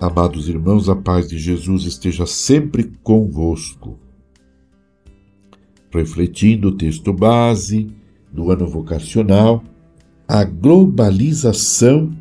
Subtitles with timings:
[0.00, 3.98] Amados irmãos, a paz de Jesus esteja sempre convosco.
[5.92, 7.88] Refletindo o texto base
[8.32, 9.62] do ano vocacional,
[10.26, 12.16] a globalização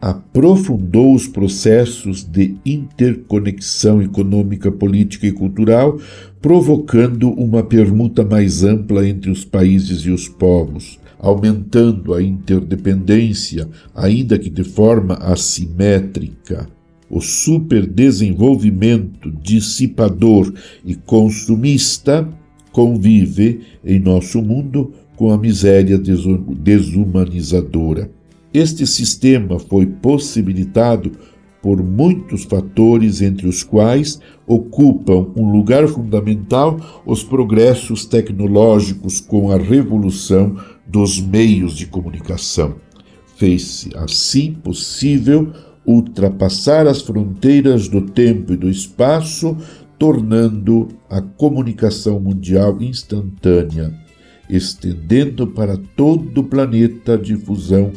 [0.00, 5.98] aprofundou os processos de interconexão econômica, política e cultural,
[6.40, 14.38] provocando uma permuta mais ampla entre os países e os povos, aumentando a interdependência, ainda
[14.38, 16.75] que de forma assimétrica.
[17.08, 20.52] O superdesenvolvimento dissipador
[20.84, 22.28] e consumista
[22.72, 28.10] convive em nosso mundo com a miséria desumanizadora.
[28.52, 31.12] Este sistema foi possibilitado
[31.62, 39.56] por muitos fatores, entre os quais ocupam um lugar fundamental os progressos tecnológicos com a
[39.56, 42.76] revolução dos meios de comunicação.
[43.36, 45.52] Fez-se assim possível
[45.86, 49.56] ultrapassar as fronteiras do tempo e do espaço,
[49.98, 53.94] tornando a comunicação mundial instantânea,
[54.50, 57.92] estendendo para todo o planeta a difusão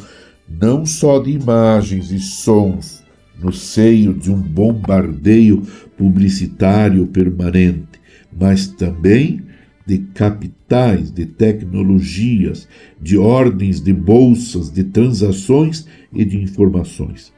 [0.48, 3.04] não só de imagens e sons
[3.40, 5.62] no seio de um bombardeio
[5.96, 8.00] publicitário permanente,
[8.32, 9.42] mas também
[9.86, 12.68] de capitais, de tecnologias,
[13.00, 17.32] de ordens de bolsas, de transações e de informações.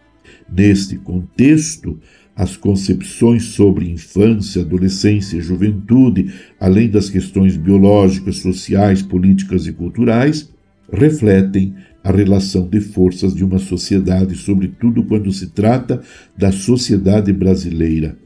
[0.50, 1.98] Neste contexto,
[2.34, 10.50] as concepções sobre infância, adolescência e juventude, além das questões biológicas, sociais, políticas e culturais,
[10.90, 16.02] refletem a relação de forças de uma sociedade, sobretudo quando se trata
[16.36, 18.16] da sociedade brasileira.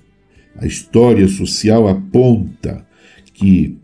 [0.57, 2.87] A história social aponta
[3.35, 3.77] que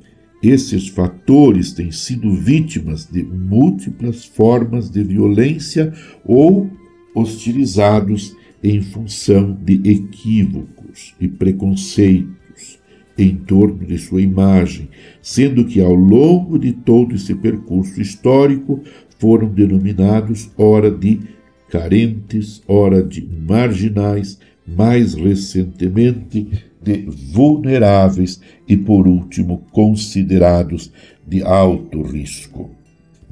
[0.42, 5.92] esses fatores têm sido vítimas de múltiplas formas de violência
[6.24, 6.70] ou
[7.14, 12.78] hostilizados em função de equívocos e preconceitos
[13.18, 14.88] em torno de sua imagem,
[15.20, 18.80] sendo que ao longo de todo esse percurso histórico
[19.18, 21.20] foram denominados ora de
[21.68, 26.46] carentes, ora de marginais, mais recentemente
[26.82, 30.92] de vulneráveis e, por último, considerados
[31.26, 32.70] de alto risco.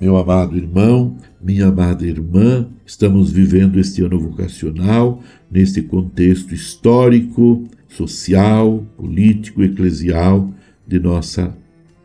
[0.00, 8.83] Meu amado irmão, minha amada irmã, estamos vivendo este ano vocacional neste contexto histórico, social,
[8.97, 10.55] político, eclesial
[10.87, 11.55] de nossa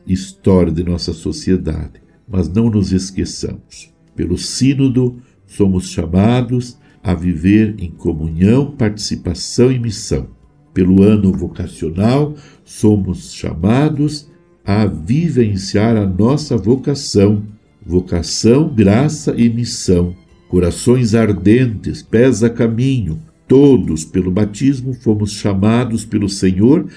[0.06, 2.02] história, de nossa sociedade.
[2.28, 5.16] Mas não nos esqueçamos, pelo Sínodo
[5.48, 10.28] somos chamados a viver em comunhão, participação e missão.
[10.74, 12.36] Pelo ano vocacional,
[12.66, 14.30] somos chamados
[14.66, 17.55] a vivenciar a nossa vocação
[17.86, 20.16] vocação, graça e missão,
[20.48, 26.88] corações ardentes, pés a caminho, todos, pelo batismo, fomos chamados pelo Senhor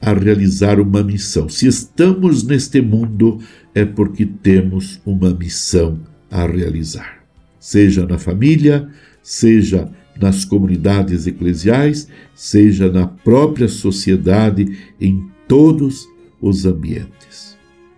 [0.00, 1.48] a realizar uma missão.
[1.48, 3.38] Se estamos neste mundo,
[3.74, 5.98] é porque temos uma missão
[6.30, 7.24] a realizar.
[7.58, 8.86] Seja na família,
[9.22, 9.88] seja
[10.20, 16.06] nas comunidades eclesiais, seja na própria sociedade, em todos
[16.40, 17.53] os ambientes.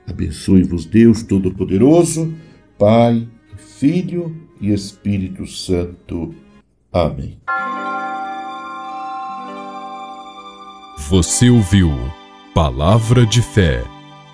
[0.08, 2.34] Abençoe-vos Deus Todo-Poderoso,
[2.78, 6.34] Pai, Filho e Espírito Santo.
[6.92, 7.38] Amém.
[11.08, 11.90] Você ouviu
[12.54, 13.84] Palavra de Fé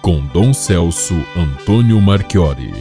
[0.01, 2.73] com Dom Celso Antônio Marchiori.